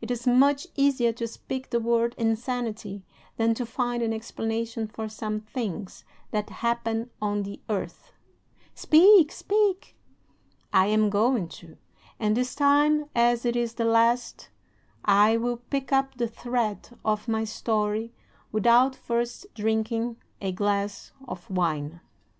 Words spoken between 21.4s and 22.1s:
wine." VI.